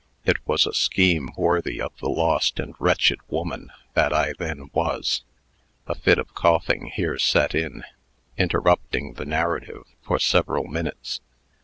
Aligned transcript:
It 0.25 0.37
was 0.47 0.65
a 0.65 0.73
scheme 0.73 1.29
worthy 1.37 1.79
of 1.79 1.95
the 1.99 2.09
lost 2.09 2.59
and 2.59 2.73
wretched 2.79 3.19
woman 3.27 3.71
that 3.93 4.11
I 4.11 4.33
then 4.39 4.71
was." 4.73 5.21
A 5.85 5.93
fit 5.93 6.17
of 6.17 6.33
coughing 6.33 6.87
here 6.91 7.19
set 7.19 7.53
in, 7.53 7.83
interrupting 8.35 9.13
the 9.13 9.25
narrative 9.25 9.83
for 10.01 10.17
several 10.17 10.63
minutes. 10.63 11.21